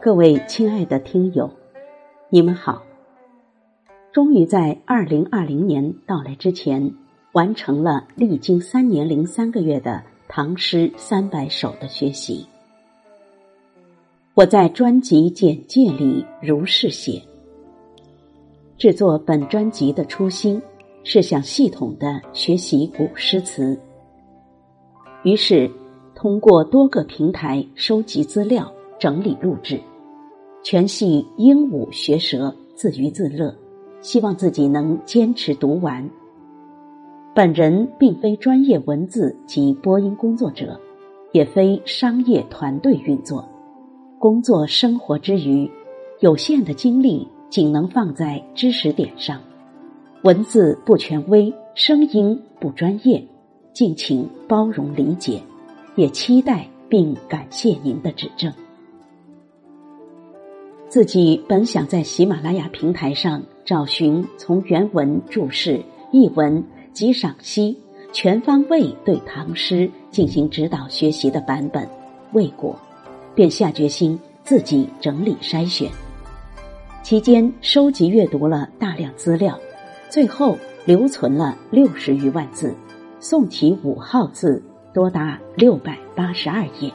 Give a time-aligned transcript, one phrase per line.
[0.00, 1.50] 各位亲爱的听友，
[2.30, 2.84] 你们好！
[4.12, 6.94] 终于在二零二零年到来之前，
[7.32, 12.46] 完成了历经三年零三个月的唐诗三百首的学习。
[14.34, 17.20] 我在专辑简介里如是写：
[18.76, 20.62] 制作本专辑的初心
[21.02, 23.76] 是想系统的学习古诗词，
[25.24, 25.68] 于是
[26.14, 28.72] 通过多个平台收集资料。
[28.98, 29.80] 整理录制，
[30.62, 33.54] 全系鹦鹉学舌，自娱自乐，
[34.00, 36.08] 希望自己能坚持读完。
[37.34, 40.78] 本人并非专业文字及播音工作者，
[41.30, 43.48] 也非商业团队运作，
[44.18, 45.70] 工作生活之余，
[46.18, 49.40] 有限的精力仅能放在知识点上，
[50.24, 53.24] 文字不权威，声音不专业，
[53.72, 55.40] 敬请包容理解，
[55.94, 58.52] 也期待并感谢您的指正。
[60.88, 67.78] 自己本想在喜马拉雅平台上找寻从原文注释、译文及赏析
[68.10, 71.86] 全方位对唐诗进行指导学习的版本，
[72.32, 72.74] 未果，
[73.34, 75.90] 便下决心自己整理筛选。
[77.02, 79.58] 期间收集阅读了大量资料，
[80.08, 82.74] 最后留存了六十余万字，
[83.20, 84.62] 宋体五号字
[84.94, 86.90] 多达六百八十二页，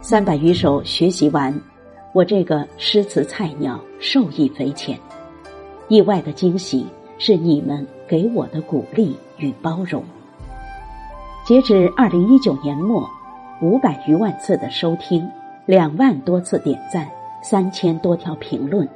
[0.00, 1.56] 三百余首学习完。
[2.14, 4.98] 我这个诗词菜鸟受益匪浅，
[5.88, 6.86] 意外的惊喜
[7.18, 10.04] 是你们给我的鼓励与包容。
[11.46, 13.08] 截止二零一九年末，
[13.62, 15.26] 五百余万次的收听，
[15.64, 17.10] 两万多次点赞，
[17.42, 18.86] 三千多条评论，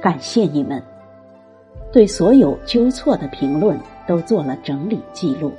[0.00, 0.82] 感谢你们！
[1.92, 5.52] 对所有纠错的评论都做了整理记录，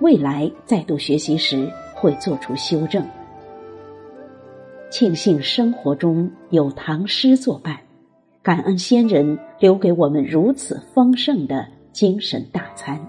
[0.00, 3.02] 未来再度学习时会做出修正。
[4.90, 7.78] 庆幸生活中有唐诗作伴，
[8.42, 13.00] 感恩先人留给我们如此丰盛的精神大餐。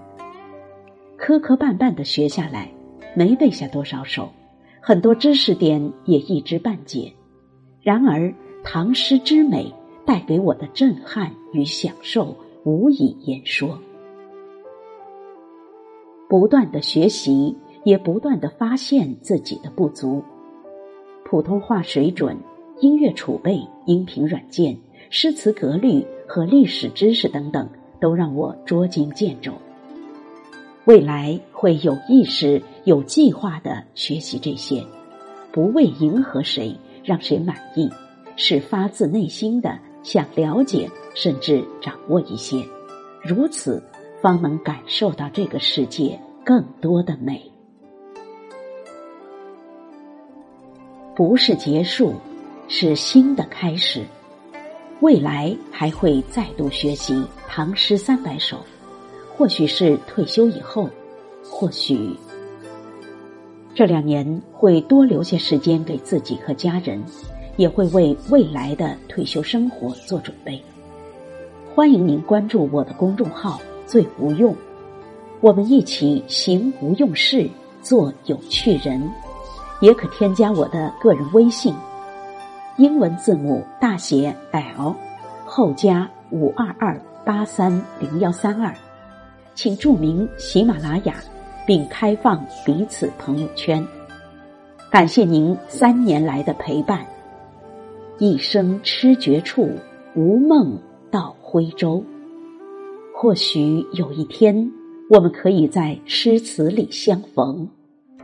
[1.16, 2.68] 磕磕绊绊的学下来，
[3.14, 4.28] 没背下多少首，
[4.80, 7.12] 很多知识点也一知半解。
[7.80, 9.72] 然而，唐诗之美
[10.04, 13.78] 带给我的震撼与享受无以言说。
[16.28, 20.20] 不断的学习，也不断的发现自己的不足。
[21.28, 22.38] 普通话水准、
[22.78, 24.78] 音乐储备、音频软件、
[25.10, 27.68] 诗词格律和历史知识等等，
[28.00, 29.50] 都让我捉襟见肘。
[30.84, 34.80] 未来会有意识、有计划的学习这些，
[35.50, 36.72] 不为迎合谁、
[37.02, 37.90] 让谁满意，
[38.36, 42.64] 是发自内心的想了解，甚至掌握一些，
[43.20, 43.82] 如此
[44.22, 47.42] 方能感受到这个世界更多的美。
[51.16, 52.12] 不是结束，
[52.68, 54.02] 是新的开始。
[55.00, 58.58] 未来还会再度学习唐诗三百首，
[59.34, 60.90] 或许是退休以后，
[61.42, 62.14] 或许
[63.74, 67.02] 这两年会多留些时间给自己和家人，
[67.56, 70.62] 也会为未来的退休生活做准备。
[71.74, 74.54] 欢迎您关注我的公众号“最无用”，
[75.40, 77.48] 我们一起行无用事，
[77.80, 79.10] 做有趣人。
[79.86, 81.72] 也可添加我的个人微信，
[82.76, 84.92] 英文字母大写 L
[85.44, 87.70] 后加五二二八三
[88.00, 88.74] 零幺三二，
[89.54, 91.14] 请注明喜马拉雅，
[91.64, 93.86] 并开放彼此朋友圈。
[94.90, 97.06] 感谢您三年来的陪伴，
[98.18, 99.70] 一生痴绝处，
[100.16, 100.76] 无梦
[101.12, 102.02] 到徽州。
[103.14, 104.68] 或许有一天，
[105.08, 107.68] 我们可以在诗词里相逢，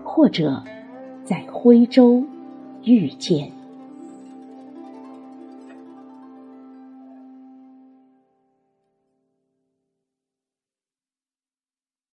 [0.03, 0.61] 或者。
[1.25, 2.25] 在徽州
[2.85, 3.62] 遇见。